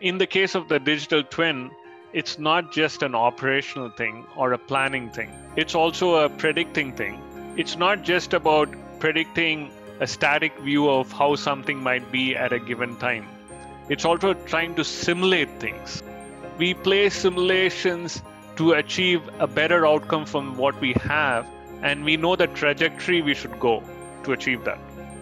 [0.00, 1.70] in the case of the digital twin,
[2.12, 7.20] it's not just an operational thing or a planning thing, it's also a predicting thing.
[7.56, 8.68] It's not just about
[9.00, 9.70] predicting
[10.00, 13.26] a static view of how something might be at a given time,
[13.88, 16.02] it's also trying to simulate things.
[16.58, 18.22] We play simulations
[18.56, 21.46] to achieve a better outcome from what we have,
[21.82, 23.82] and we know the trajectory we should go
[24.24, 24.78] to achieve that.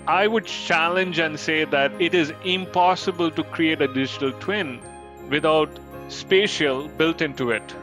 [0.06, 4.78] I would challenge and say that it is impossible to create a digital twin
[5.30, 5.70] without
[6.08, 7.74] spatial built into it.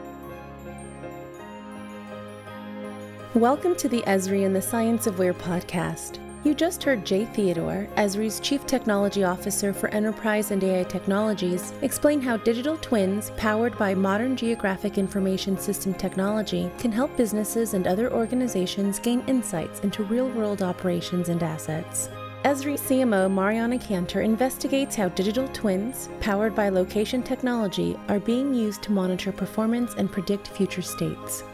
[3.34, 6.20] Welcome to the Esri and the Science of Where podcast.
[6.44, 12.20] You just heard Jay Theodore, Esri's Chief Technology Officer for Enterprise and AI Technologies, explain
[12.20, 18.12] how digital twins powered by modern geographic information system technology can help businesses and other
[18.12, 22.08] organizations gain insights into real world operations and assets.
[22.44, 28.82] Esri CMO Mariana Kantor investigates how digital twins, powered by location technology, are being used
[28.82, 31.44] to monitor performance and predict future states.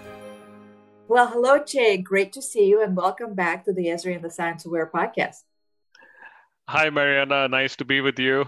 [1.07, 1.99] Well, hello, Jay.
[1.99, 4.91] Great to see you, and welcome back to the Esri and the Science of Where
[4.91, 5.43] podcast.
[6.71, 7.49] Hi, Mariana.
[7.49, 8.47] Nice to be with you.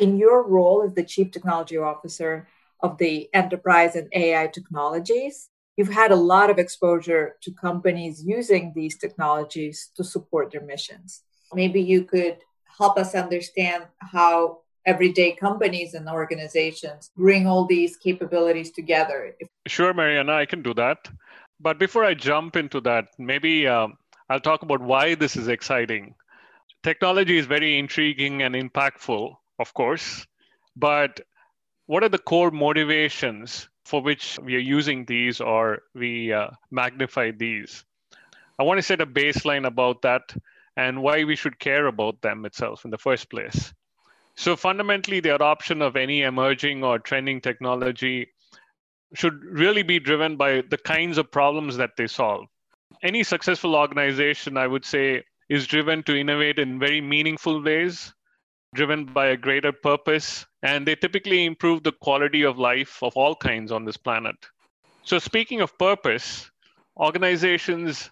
[0.00, 2.48] In your role as the Chief Technology Officer
[2.80, 8.72] of the Enterprise and AI Technologies, you've had a lot of exposure to companies using
[8.74, 11.22] these technologies to support their missions.
[11.54, 12.38] Maybe you could
[12.78, 19.34] help us understand how everyday companies and organizations bring all these capabilities together.
[19.66, 21.08] Sure, Mariana, I can do that.
[21.60, 23.98] But before I jump into that, maybe um,
[24.30, 26.14] I'll talk about why this is exciting.
[26.82, 30.26] Technology is very intriguing and impactful, of course,
[30.74, 31.20] but
[31.86, 37.32] what are the core motivations for which we are using these or we uh, magnify
[37.32, 37.84] these?
[38.58, 40.34] I want to set a baseline about that
[40.80, 43.74] and why we should care about them itself in the first place.
[44.34, 48.28] So, fundamentally, the adoption of any emerging or trending technology
[49.12, 52.46] should really be driven by the kinds of problems that they solve.
[53.02, 58.14] Any successful organization, I would say, is driven to innovate in very meaningful ways,
[58.74, 63.34] driven by a greater purpose, and they typically improve the quality of life of all
[63.34, 64.36] kinds on this planet.
[65.02, 66.50] So, speaking of purpose,
[66.96, 68.10] organizations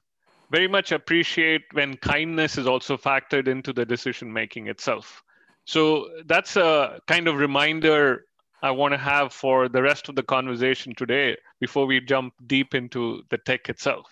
[0.51, 5.23] very much appreciate when kindness is also factored into the decision making itself.
[5.65, 8.25] So, that's a kind of reminder
[8.63, 12.75] I want to have for the rest of the conversation today before we jump deep
[12.75, 14.07] into the tech itself.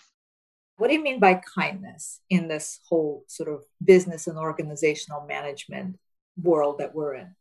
[0.76, 5.98] What do you mean by kindness in this whole sort of business and organizational management
[6.40, 7.34] world that we're in?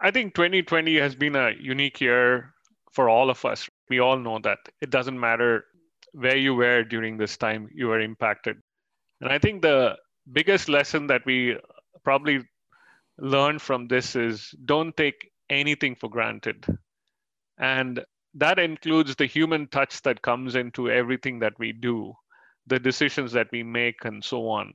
[0.00, 2.54] I think 2020 has been a unique year
[2.92, 3.68] for all of us.
[3.88, 5.66] We all know that it doesn't matter
[6.14, 8.56] where you were during this time, you were impacted.
[9.20, 9.96] And I think the
[10.32, 11.56] biggest lesson that we
[12.04, 12.40] probably
[13.18, 16.64] learned from this is don't take anything for granted.
[17.58, 18.04] And
[18.34, 22.14] that includes the human touch that comes into everything that we do,
[22.66, 24.72] the decisions that we make, and so on.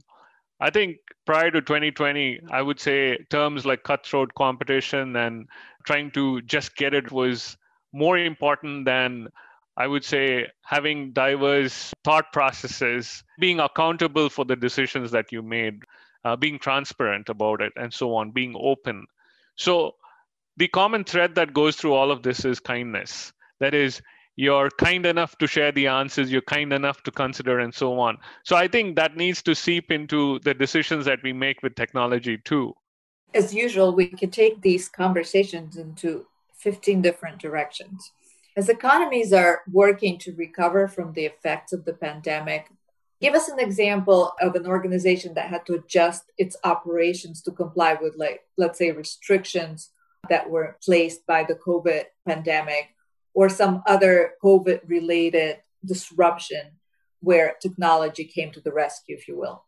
[0.62, 5.48] I think prior to 2020, I would say terms like cutthroat competition and
[5.86, 7.58] trying to just get it was
[7.94, 9.30] more important than
[9.80, 15.84] I would say having diverse thought processes, being accountable for the decisions that you made,
[16.26, 19.08] uh, being transparent about it, and so on, being open.
[19.56, 19.96] So
[20.58, 23.32] the common thread that goes through all of this is kindness.
[23.62, 24.02] That is,
[24.36, 28.18] you're kind enough to share the answers, you're kind enough to consider, and so on.
[28.44, 32.38] So I think that needs to seep into the decisions that we make with technology
[32.38, 32.76] too.
[33.34, 36.26] As usual, we could take these conversations into
[36.58, 38.12] 15 different directions.
[38.58, 42.68] As economies are working to recover from the effects of the pandemic,
[43.22, 47.98] give us an example of an organization that had to adjust its operations to comply
[48.02, 49.92] with, like, let's say, restrictions
[50.30, 52.90] that were placed by the COVID pandemic
[53.34, 56.72] or some other COVID related disruption
[57.22, 59.64] where technology came to the rescue, if you will?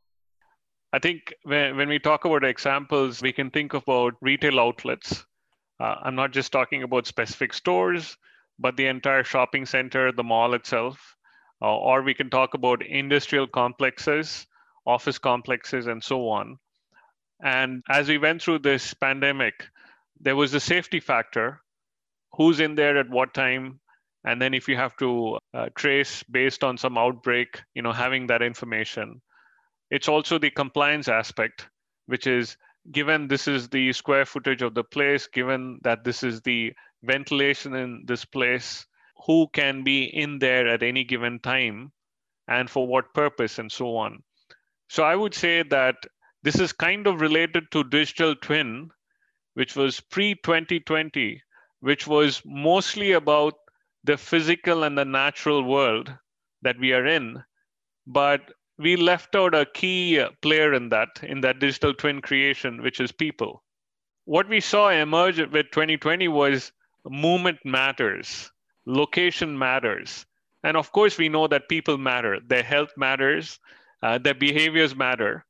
[0.93, 5.25] I think when, we talk about examples, we can think about retail outlets.
[5.79, 8.17] Uh, I'm not just talking about specific stores,
[8.61, 11.17] but the entire shopping center, the mall itself.
[11.63, 14.47] Uh, or we can talk about industrial complexes,
[14.85, 16.57] office complexes, and so on.
[17.43, 19.67] And as we went through this pandemic,
[20.19, 21.61] there was a safety factor
[22.33, 23.79] who's in there at what time
[24.23, 28.27] and then if you have to uh, trace based on some outbreak you know having
[28.27, 29.21] that information
[29.89, 31.67] it's also the compliance aspect
[32.05, 32.57] which is
[32.91, 37.75] given this is the square footage of the place given that this is the ventilation
[37.75, 38.85] in this place
[39.25, 41.91] who can be in there at any given time
[42.47, 44.23] and for what purpose and so on
[44.89, 45.95] so i would say that
[46.43, 48.89] this is kind of related to digital twin
[49.53, 51.41] which was pre 2020,
[51.81, 53.55] which was mostly about
[54.03, 56.13] the physical and the natural world
[56.61, 57.43] that we are in.
[58.07, 62.99] But we left out a key player in that, in that digital twin creation, which
[62.99, 63.63] is people.
[64.25, 66.71] What we saw emerge with 2020 was
[67.09, 68.51] movement matters,
[68.85, 70.25] location matters.
[70.63, 73.59] And of course, we know that people matter, their health matters,
[74.03, 75.45] uh, their behaviors matter.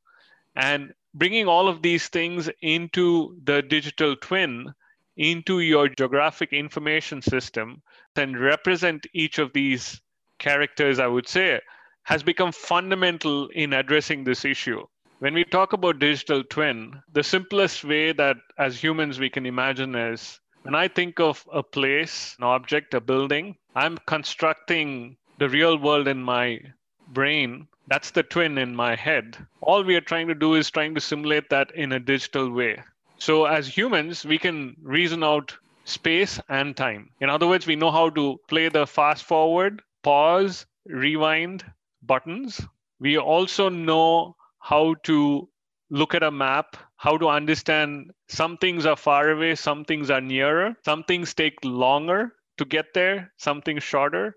[0.56, 4.74] And bringing all of these things into the digital twin,
[5.18, 7.82] into your geographic information system,
[8.16, 10.00] and represent each of these
[10.40, 11.60] characters, I would say,
[12.04, 14.86] has become fundamental in addressing this issue.
[15.20, 19.94] When we talk about digital twin, the simplest way that as humans we can imagine
[19.96, 25.78] is when I think of a place, an object, a building, I'm constructing the real
[25.78, 26.60] world in my
[27.08, 27.68] brain.
[27.88, 29.38] That's the twin in my head.
[29.62, 32.82] All we are trying to do is trying to simulate that in a digital way.
[33.18, 35.56] So, as humans, we can reason out
[35.86, 37.10] space and time.
[37.20, 41.66] In other words, we know how to play the fast forward, pause, rewind
[42.04, 42.62] buttons.
[43.00, 45.50] We also know how to
[45.90, 50.22] look at a map, how to understand some things are far away, some things are
[50.22, 54.36] nearer, some things take longer to get there, some things shorter,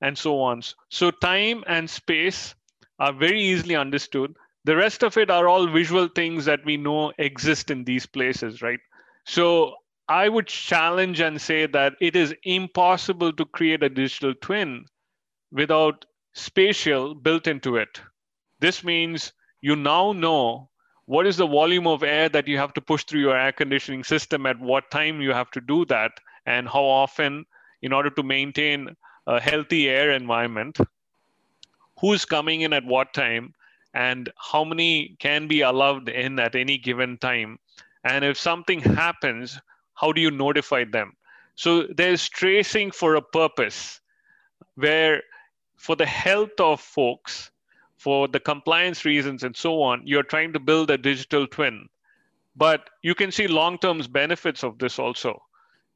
[0.00, 0.62] and so on.
[0.90, 2.54] So, time and space
[3.00, 4.36] are very easily understood.
[4.64, 8.62] The rest of it are all visual things that we know exist in these places,
[8.62, 8.80] right?
[9.26, 9.74] So,
[10.08, 14.86] I would challenge and say that it is impossible to create a digital twin
[15.52, 18.00] without spatial built into it.
[18.60, 20.70] This means you now know
[21.10, 24.04] what is the volume of air that you have to push through your air conditioning
[24.04, 24.46] system?
[24.46, 26.12] At what time you have to do that?
[26.46, 27.46] And how often
[27.82, 28.94] in order to maintain
[29.26, 30.78] a healthy air environment
[31.98, 33.54] who's coming in at what time?
[33.92, 37.58] And how many can be allowed in at any given time?
[38.04, 39.58] And if something happens
[39.94, 41.16] how do you notify them?
[41.56, 44.00] So there's tracing for a purpose
[44.76, 45.22] where
[45.76, 47.50] for the health of folks
[48.00, 51.86] for the compliance reasons and so on, you're trying to build a digital twin.
[52.56, 55.42] But you can see long-term benefits of this also.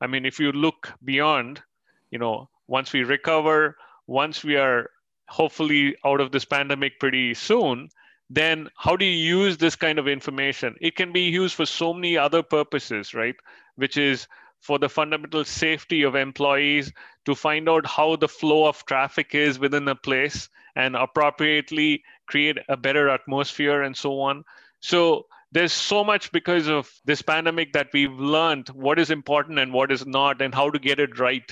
[0.02, 1.62] I mean, if you look beyond,
[2.10, 4.90] you know, once we recover, once we are
[5.28, 7.88] hopefully out of this pandemic pretty soon,
[8.28, 10.76] then how do you use this kind of information?
[10.82, 13.36] It can be used for so many other purposes, right?
[13.76, 14.28] Which is
[14.64, 16.90] for the fundamental safety of employees
[17.26, 22.56] to find out how the flow of traffic is within a place and appropriately create
[22.70, 24.42] a better atmosphere and so on.
[24.80, 29.70] So there's so much because of this pandemic that we've learned what is important and
[29.70, 31.48] what is not and how to get it right.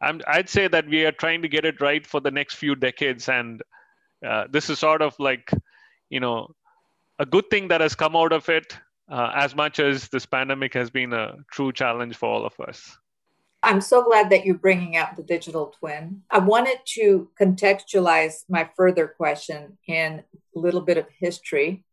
[0.00, 2.74] i would say that we are trying to get it right for the next few
[2.74, 3.28] decades.
[3.28, 3.62] And
[4.26, 5.50] uh, this is sort of like,
[6.08, 6.48] you know,
[7.18, 8.78] a good thing that has come out of it
[9.10, 12.96] uh, as much as this pandemic has been a true challenge for all of us.
[13.62, 16.22] I'm so glad that you're bringing up the digital twin.
[16.30, 20.22] I wanted to contextualize my further question in
[20.54, 21.84] a little bit of history.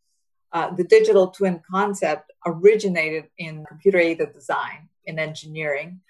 [0.52, 6.02] Uh, the digital twin concept originated in computer aided design in engineering,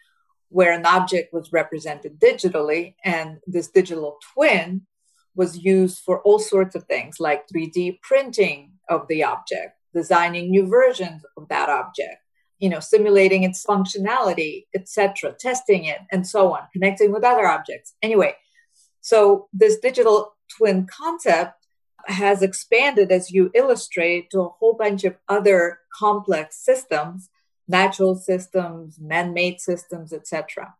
[0.50, 4.88] where an object was represented digitally, and this digital twin
[5.36, 10.68] was used for all sorts of things like 3D printing of the object, designing new
[10.68, 12.22] versions of that object
[12.62, 17.96] you know, simulating its functionality, etc., testing it, and so on, connecting with other objects.
[18.04, 18.36] Anyway,
[19.02, 21.66] so this digital twin concept
[22.06, 27.30] has expanded, as you illustrate, to a whole bunch of other complex systems,
[27.68, 30.76] natural systems, man-made systems, etc.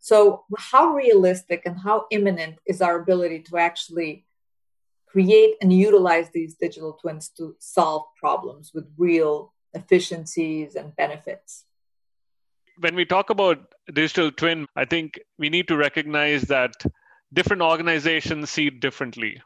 [0.00, 4.26] So, how realistic and how imminent is our ability to actually
[5.14, 11.66] create and utilize these digital twins to solve problems with real efficiencies and benefits.
[12.80, 13.58] When we talk about
[13.92, 16.72] digital twin, I think we need to recognize that
[17.32, 19.40] different organizations see it differently.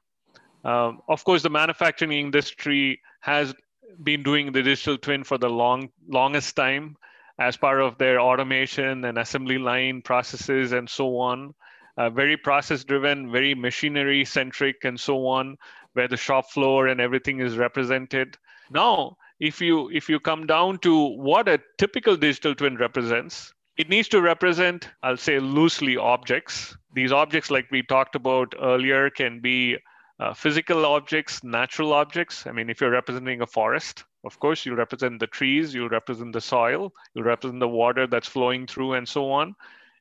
[0.64, 3.54] Um, of course, the manufacturing industry has
[4.02, 6.96] been doing the digital twin for the long longest time
[7.38, 11.54] as part of their automation and assembly line processes and so on.
[11.98, 15.58] Uh, very process driven, very machinery centric, and so on,
[15.92, 18.38] where the shop floor and everything is represented.
[18.70, 23.88] Now, if you if you come down to what a typical digital twin represents it
[23.88, 26.76] needs to represent i'll say loosely objects.
[26.92, 29.76] These objects like we talked about earlier can be
[30.18, 32.46] uh, physical objects natural objects.
[32.46, 36.32] I mean if you're representing a forest of course you'll represent the trees you'll represent
[36.32, 39.54] the soil you'll represent the water that's flowing through and so on.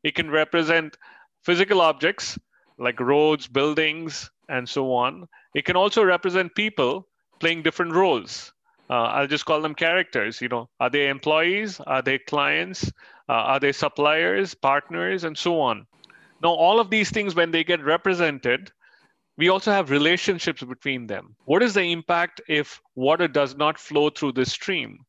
[0.03, 0.97] It can represent
[1.47, 2.37] physical objects
[2.77, 7.07] like roads buildings and so on it can also represent people
[7.39, 8.53] playing different roles
[8.89, 10.41] uh, I'll just call them characters.
[10.41, 11.79] You know, are they employees?
[11.81, 12.85] Are they clients?
[13.27, 15.85] Uh, are they suppliers, partners, and so on?
[16.41, 18.71] Now, all of these things, when they get represented,
[19.37, 21.35] we also have relationships between them.
[21.45, 25.05] What is the impact if water does not flow through the stream?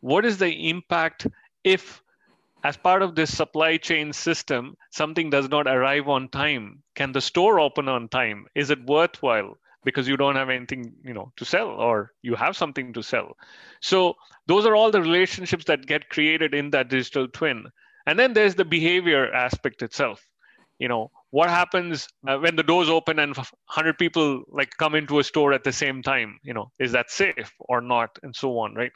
[0.00, 1.26] What is the impact
[1.64, 2.02] if,
[2.64, 6.82] as part of this supply chain system, something does not arrive on time?
[6.94, 8.46] Can the store open on time?
[8.54, 9.58] Is it worthwhile?
[9.84, 13.36] because you don't have anything you know to sell or you have something to sell
[13.80, 14.14] so
[14.46, 17.66] those are all the relationships that get created in that digital twin
[18.06, 20.26] and then there's the behavior aspect itself
[20.78, 25.18] you know what happens uh, when the doors open and 100 people like come into
[25.18, 28.58] a store at the same time you know is that safe or not and so
[28.58, 28.92] on right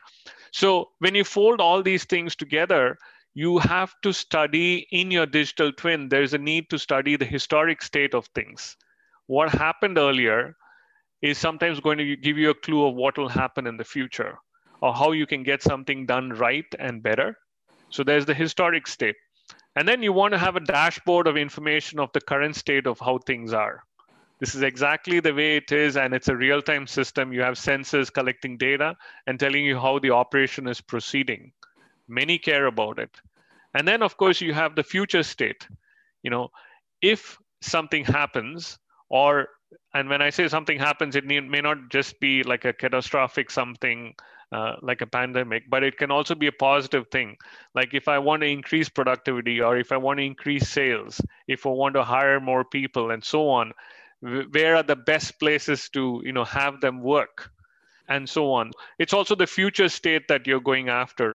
[0.53, 2.97] so when you fold all these things together
[3.40, 7.83] you have to study in your digital twin there's a need to study the historic
[7.90, 8.76] state of things
[9.26, 10.57] what happened earlier
[11.21, 14.38] is sometimes going to give you a clue of what will happen in the future
[14.80, 17.37] or how you can get something done right and better.
[17.90, 19.16] So there's the historic state.
[19.75, 22.99] And then you want to have a dashboard of information of the current state of
[23.00, 23.83] how things are.
[24.40, 27.33] This is exactly the way it is, and it's a real time system.
[27.33, 28.95] You have sensors collecting data
[29.26, 31.52] and telling you how the operation is proceeding.
[32.07, 33.11] Many care about it.
[33.78, 35.68] And then, of course, you have the future state.
[36.25, 36.49] You know,
[37.00, 38.76] if something happens,
[39.08, 39.47] or
[39.94, 44.16] and when I say something happens, it may not just be like a catastrophic something
[44.50, 47.37] uh, like a pandemic, but it can also be a positive thing.
[47.73, 51.64] Like if I want to increase productivity or if I want to increase sales, if
[51.64, 53.73] I want to hire more people and so on,
[54.50, 57.52] where are the best places to you know have them work
[58.08, 58.73] and so on.
[58.99, 61.32] It's also the future state that you're going after.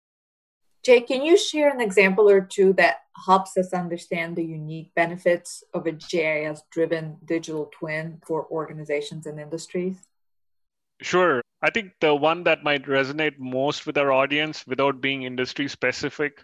[0.82, 5.62] Jay, can you share an example or two that helps us understand the unique benefits
[5.74, 9.96] of a GIS driven digital twin for organizations and industries?
[11.00, 11.40] Sure.
[11.62, 16.42] I think the one that might resonate most with our audience without being industry specific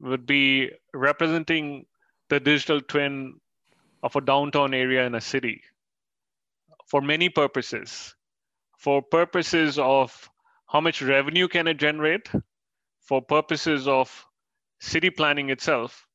[0.00, 1.86] would be representing
[2.28, 3.40] the digital twin
[4.04, 5.62] of a downtown area in a city
[6.86, 8.14] for many purposes.
[8.78, 10.30] For purposes of
[10.66, 12.28] how much revenue can it generate,
[13.04, 14.26] for purposes of
[14.80, 16.06] city planning itself,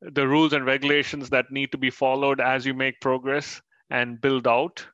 [0.00, 4.46] the rules and regulations that need to be followed as you make progress and build
[4.46, 4.86] out,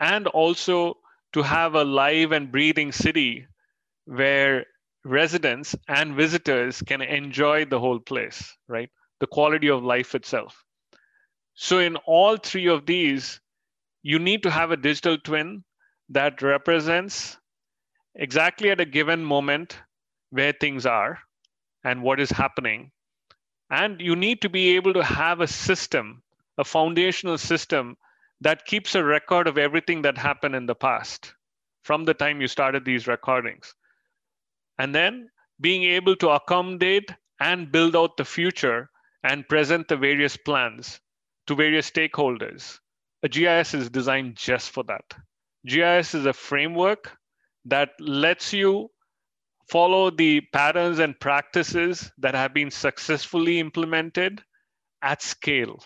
[0.00, 0.96] and also
[1.32, 3.46] to have a live and breathing city
[4.06, 4.66] where
[5.04, 8.90] residents and visitors can enjoy the whole place, right?
[9.20, 10.64] The quality of life itself.
[11.54, 13.40] So, in all three of these,
[14.02, 15.64] you need to have a digital twin
[16.08, 17.38] that represents
[18.14, 19.78] exactly at a given moment
[20.34, 21.20] where things are
[21.84, 22.90] and what is happening.
[23.70, 26.24] And you need to be able to have a system,
[26.58, 27.96] a foundational system
[28.40, 31.32] that keeps a record of everything that happened in the past
[31.84, 33.74] from the time you started these recordings.
[34.76, 38.90] And then being able to accommodate and build out the future
[39.22, 41.00] and present the various plans
[41.46, 42.80] to various stakeholders.
[43.22, 45.14] A GIS is designed just for that.
[45.64, 47.16] GIS is a framework
[47.66, 48.90] that lets you
[49.68, 54.42] follow the patterns and practices that have been successfully implemented
[55.02, 55.80] at scale.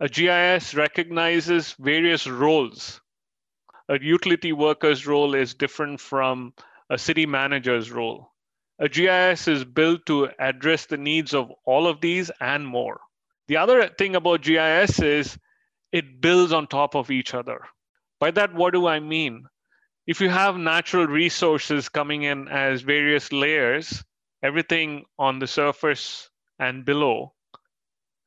[0.00, 3.00] A GIS recognizes various roles.
[3.88, 6.54] A utility worker's role is different from
[6.88, 8.32] a city manager's role.
[8.78, 13.00] A GIS is built to address the needs of all of these and more.
[13.48, 15.38] The other thing about GIS is
[15.92, 17.60] it builds on top of each other.
[18.20, 19.46] By that, what do I mean?
[20.10, 24.02] If you have natural resources coming in as various layers,
[24.42, 27.32] everything on the surface and below,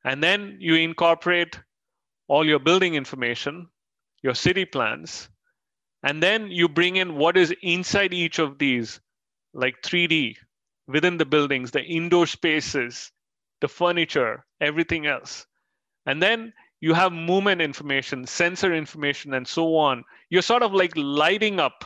[0.02, 1.60] and then you incorporate
[2.26, 3.68] all your building information,
[4.22, 5.28] your city plans,
[6.02, 8.98] and then you bring in what is inside each of these,
[9.52, 10.36] like 3D
[10.86, 13.12] within the buildings, the indoor spaces,
[13.60, 15.44] the furniture, everything else.
[16.06, 20.04] And then you have movement information, sensor information, and so on.
[20.28, 21.82] You're sort of like lighting up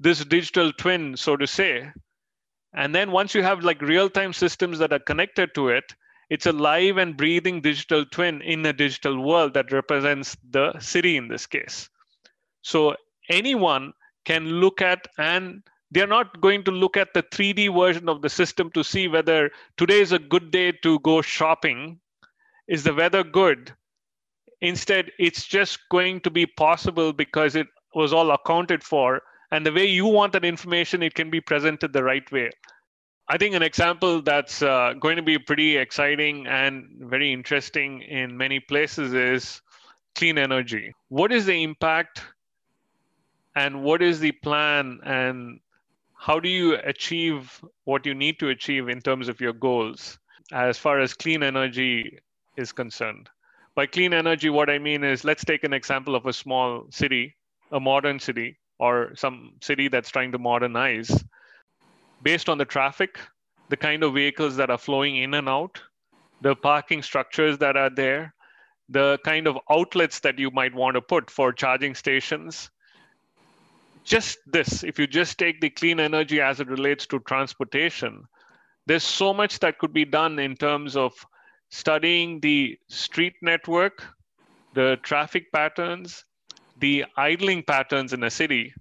[0.00, 1.92] this digital twin, so to say.
[2.74, 5.84] And then once you have like real time systems that are connected to it,
[6.30, 11.16] it's a live and breathing digital twin in a digital world that represents the city
[11.16, 11.88] in this case.
[12.62, 12.96] So
[13.30, 13.92] anyone
[14.24, 15.62] can look at and
[15.92, 19.52] they're not going to look at the 3D version of the system to see whether
[19.76, 22.00] today is a good day to go shopping.
[22.66, 23.72] Is the weather good?
[24.64, 29.20] Instead, it's just going to be possible because it was all accounted for.
[29.50, 32.50] And the way you want that information, it can be presented the right way.
[33.28, 38.38] I think an example that's uh, going to be pretty exciting and very interesting in
[38.38, 39.60] many places is
[40.14, 40.94] clean energy.
[41.08, 42.22] What is the impact
[43.54, 45.60] and what is the plan and
[46.14, 50.18] how do you achieve what you need to achieve in terms of your goals
[50.52, 52.18] as far as clean energy
[52.56, 53.28] is concerned?
[53.74, 57.34] By clean energy, what I mean is let's take an example of a small city,
[57.72, 61.24] a modern city, or some city that's trying to modernize.
[62.22, 63.18] Based on the traffic,
[63.70, 65.80] the kind of vehicles that are flowing in and out,
[66.40, 68.34] the parking structures that are there,
[68.88, 72.70] the kind of outlets that you might want to put for charging stations.
[74.04, 78.22] Just this, if you just take the clean energy as it relates to transportation,
[78.86, 81.12] there's so much that could be done in terms of
[81.74, 84.06] studying the street network,
[84.74, 86.24] the traffic patterns,
[86.78, 88.72] the idling patterns in a city.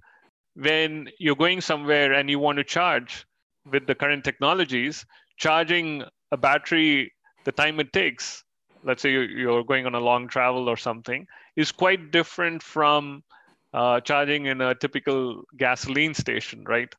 [0.56, 3.26] When you're going somewhere and you want to charge
[3.72, 5.08] with the current technologies,
[5.38, 7.12] charging a battery
[7.46, 8.44] the time it takes,
[8.84, 13.24] let's say you're going on a long travel or something, is quite different from
[13.74, 16.94] uh, charging in a typical gasoline station, right?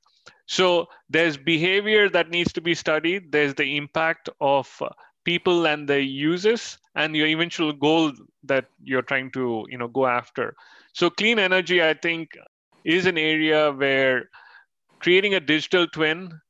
[0.46, 3.30] So there's behavior that needs to be studied.
[3.30, 4.82] There's the impact of
[5.25, 8.12] people and the users and your eventual goal
[8.45, 10.54] that you're trying to you know go after.
[10.93, 12.37] So clean energy, I think,
[12.85, 14.31] is an area where
[15.00, 16.40] creating a digital twin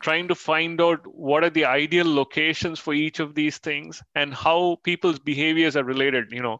[0.00, 4.32] trying to find out what are the ideal locations for each of these things and
[4.32, 6.58] how people's behaviors are related you know.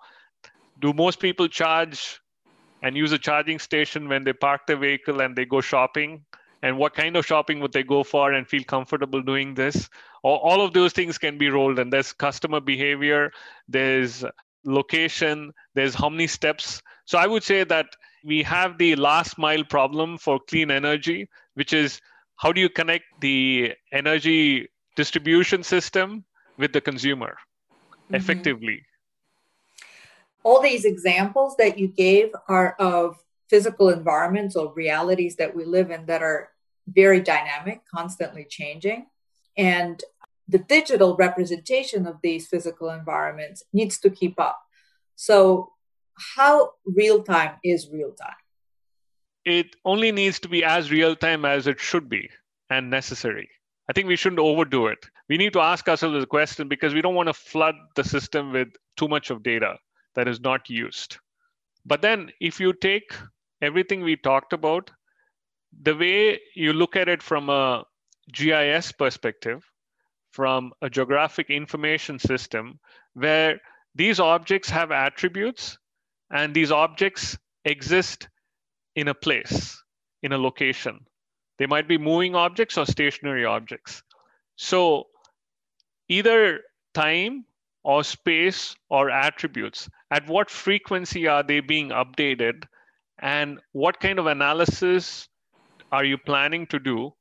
[0.80, 2.20] Do most people charge
[2.82, 6.24] and use a charging station when they park their vehicle and they go shopping?
[6.62, 9.88] And what kind of shopping would they go for and feel comfortable doing this
[10.22, 13.30] all of those things can be rolled and there's customer behavior
[13.68, 14.24] there's
[14.64, 17.86] location there's how many steps so i would say that
[18.24, 22.00] we have the last mile problem for clean energy which is
[22.36, 26.24] how do you connect the energy distribution system
[26.56, 28.14] with the consumer mm-hmm.
[28.14, 28.82] effectively?
[30.42, 35.90] All these examples that you gave are of physical environments or realities that we live
[35.90, 36.50] in that are
[36.88, 39.06] very dynamic, constantly changing.
[39.56, 40.02] And
[40.48, 44.60] the digital representation of these physical environments needs to keep up.
[45.16, 45.72] So,
[46.36, 48.34] how real time is real time?
[49.44, 52.28] it only needs to be as real time as it should be
[52.68, 53.48] and necessary.
[53.88, 55.04] I think we shouldn't overdo it.
[55.28, 58.52] We need to ask ourselves the question because we don't want to flood the system
[58.52, 59.76] with too much of data
[60.14, 61.18] that is not used.
[61.86, 63.14] But then, if you take
[63.62, 64.90] everything we talked about,
[65.82, 67.84] the way you look at it from a
[68.32, 69.64] GIS perspective,
[70.30, 72.78] from a geographic information system,
[73.14, 73.60] where
[73.94, 75.78] these objects have attributes
[76.30, 78.28] and these objects exist
[78.94, 79.82] in a place,
[80.22, 81.00] in a location.
[81.58, 84.02] They might be moving objects or stationary objects.
[84.56, 85.08] So
[86.08, 86.60] either
[86.94, 87.44] time
[87.82, 92.64] or space or attributes, at what frequency are they being updated?
[93.18, 95.28] And what kind of analysis
[95.92, 97.12] are you planning to do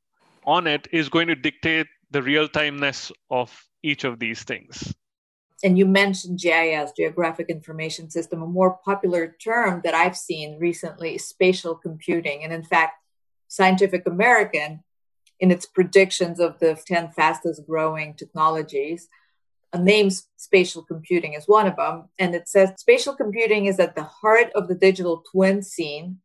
[0.55, 3.49] on it is going to dictate the real timeness of
[3.83, 4.93] each of these things
[5.63, 11.15] and you mentioned GIS, Geographic Information System, a more popular term that I've seen recently
[11.15, 12.43] is spatial computing.
[12.43, 12.93] And in fact,
[13.49, 14.83] Scientific American,
[15.39, 19.07] in its predictions of the 10 fastest growing technologies,
[19.73, 22.09] uh, names spatial computing as one of them.
[22.17, 26.19] And it says spatial computing is at the heart of the digital twin scene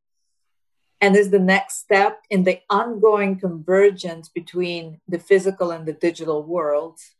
[1.04, 6.42] and is the next step in the ongoing convergence between the physical and the digital
[6.42, 7.14] worlds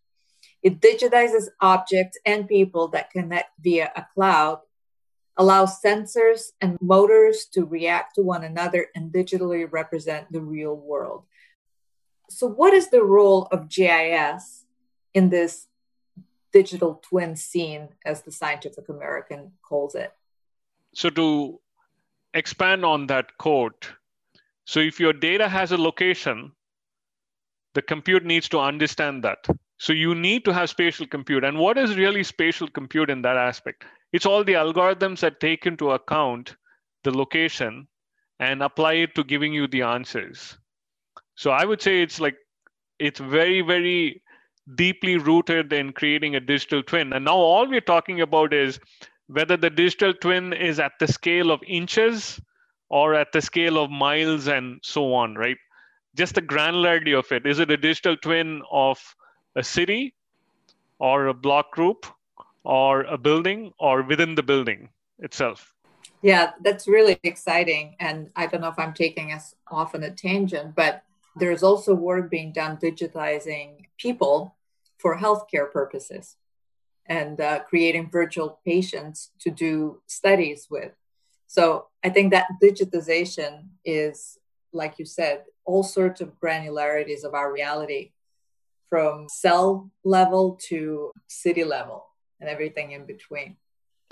[0.64, 4.61] it digitizes objects and people that connect via a cloud,
[5.37, 11.25] allows sensors and motors to react to one another and digitally represent the real world.
[12.31, 14.64] So, what is the role of GIS
[15.12, 15.66] in this
[16.51, 20.14] digital twin scene, as the Scientific American calls it?
[20.94, 21.61] So, to
[22.35, 23.90] expand on that quote,
[24.66, 26.53] so if your data has a location,
[27.75, 29.47] the compute needs to understand that.
[29.79, 31.44] So you need to have spatial compute.
[31.44, 33.85] And what is really spatial compute in that aspect?
[34.12, 36.57] It's all the algorithms that take into account
[37.03, 37.88] the location
[38.38, 40.57] and apply it to giving you the answers.
[41.35, 42.37] So I would say it's like
[42.99, 44.23] it's very, very
[44.77, 47.12] deeply rooted in creating a digital twin.
[47.12, 48.79] And now all we're talking about is
[49.26, 52.40] whether the digital twin is at the scale of inches
[52.88, 55.56] or at the scale of miles and so on, right?
[56.14, 57.46] Just the granularity of it.
[57.46, 58.98] Is it a digital twin of
[59.56, 60.14] a city
[60.98, 62.06] or a block group
[62.64, 65.72] or a building or within the building itself.
[66.22, 67.96] Yeah, that's really exciting.
[68.00, 71.02] And I don't know if I'm taking us off on a tangent, but
[71.37, 74.54] there's also work being done digitizing people
[74.98, 76.37] for healthcare purposes
[77.07, 80.93] and uh, creating virtual patients to do studies with.
[81.47, 84.38] So I think that digitization is,
[84.73, 88.12] like you said, all sorts of granularities of our reality
[88.88, 92.07] from cell level to city level
[92.40, 93.57] and everything in between.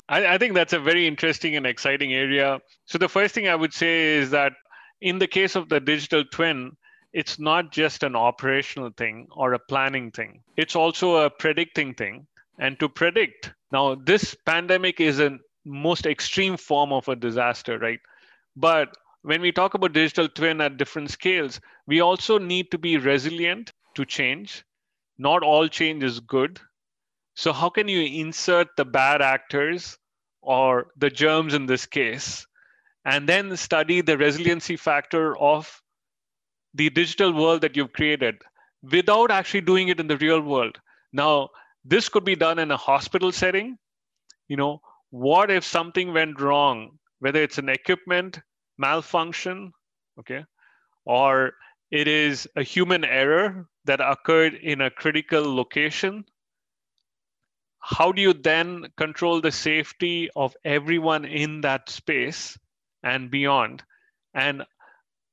[0.09, 2.61] I, I, think that's a very interesting and exciting area.
[2.87, 4.53] So, the first thing I would say is that
[5.01, 6.77] in the case of the digital twin,
[7.13, 12.27] it's not just an operational thing or a planning thing, it's also a predicting thing.
[12.59, 18.01] And to predict, now, this pandemic is a most extreme form of a disaster, right?
[18.55, 22.99] But when we talk about digital twin at different scales, we also need to be
[22.99, 24.65] resilient to change.
[25.19, 26.61] Not all change is good.
[27.35, 29.97] So, how can you insert the bad actors
[30.43, 32.47] or the germs in this case,
[33.07, 35.81] and then study the resiliency factor of
[36.75, 38.43] the digital world that you've created
[38.83, 40.79] without actually doing it in the real world?
[41.13, 41.51] Now,
[41.85, 43.79] this could be done in a hospital setting.
[44.49, 48.41] You know, what if something went wrong, whether it's an equipment
[48.79, 49.73] malfunction,
[50.19, 50.45] okay,
[51.05, 51.53] or
[51.91, 56.25] it is a human error that occurred in a critical location.
[57.81, 62.57] How do you then control the safety of everyone in that space
[63.03, 63.83] and beyond?
[64.35, 64.63] And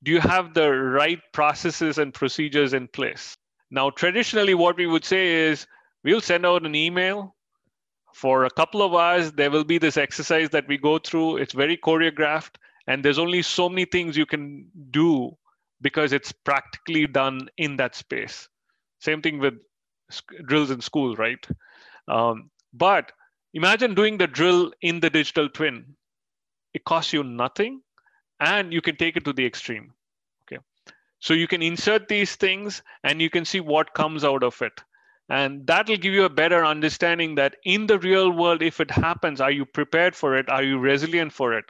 [0.04, 3.38] do you have the right processes and procedures in place?
[3.72, 5.68] Now, traditionally, what we would say is
[6.04, 7.36] we'll send out an email.
[8.14, 11.38] For a couple of hours, there will be this exercise that we go through.
[11.38, 12.56] It's very choreographed
[12.88, 15.38] and there's only so many things you can do
[15.82, 18.50] because it's practically done in that space.
[19.00, 19.54] Same thing with
[20.46, 21.46] drills in school right?
[22.08, 23.12] Um, but
[23.54, 25.96] imagine doing the drill in the digital twin.
[26.74, 27.82] It costs you nothing
[28.40, 29.94] and you can take it to the extreme
[30.44, 30.62] okay?
[31.20, 34.82] So you can insert these things and you can see what comes out of it
[35.30, 38.92] and that will give you a better understanding that in the real world if it
[38.92, 41.66] happens are you prepared for it are you resilient for it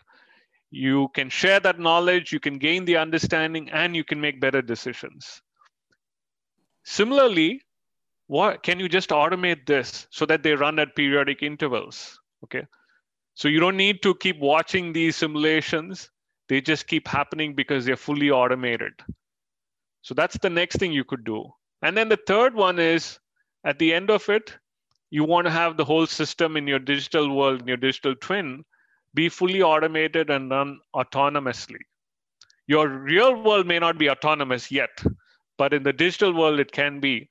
[0.72, 4.62] you can share that knowledge, you can gain the understanding, and you can make better
[4.62, 5.42] decisions.
[6.84, 7.62] Similarly,
[8.28, 12.20] what can you just automate this so that they run at periodic intervals?
[12.44, 12.66] Okay.
[13.34, 16.10] So you don't need to keep watching these simulations.
[16.50, 18.94] They just keep happening because they're fully automated.
[20.02, 21.50] So that's the next thing you could do.
[21.82, 23.20] And then the third one is
[23.64, 24.58] at the end of it,
[25.10, 28.64] you want to have the whole system in your digital world, in your digital twin,
[29.14, 31.80] be fully automated and run autonomously.
[32.68, 35.02] Your real world may not be autonomous yet,
[35.58, 37.28] but in the digital world, it can be.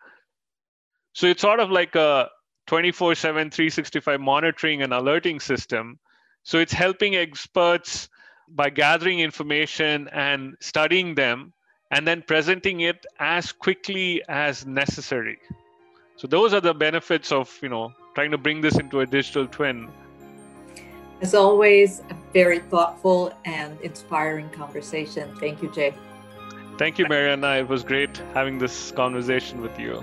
[1.13, 2.29] So it's sort of like a
[2.67, 5.99] 24 7, 365 monitoring and alerting system.
[6.43, 8.09] So it's helping experts
[8.49, 11.53] by gathering information and studying them
[11.91, 15.39] and then presenting it as quickly as necessary.
[16.19, 19.47] So those are the benefits of, you know, trying to bring this into a digital
[19.47, 19.89] twin
[21.21, 25.35] as always, a very thoughtful and inspiring conversation.
[25.41, 25.95] Thank you, Jay.
[26.79, 27.57] Thank you, Mariana.
[27.57, 30.03] It was great having this conversation with you.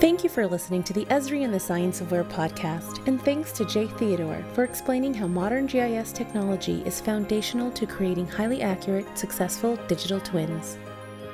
[0.00, 3.52] Thank you for listening to the Esri and the Science of Where podcast, and thanks
[3.52, 9.06] to Jay Theodore for explaining how modern GIS technology is foundational to creating highly accurate,
[9.16, 10.78] successful digital twins.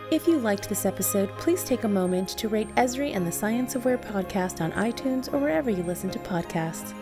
[0.09, 3.75] If you liked this episode, please take a moment to rate Esri and the Science
[3.75, 6.95] of Where podcast on iTunes or wherever you listen to podcasts.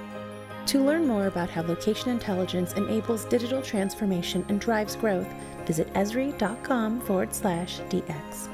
[0.69, 5.29] To learn more about how location intelligence enables digital transformation and drives growth,
[5.67, 8.54] visit esri.com forward slash DX.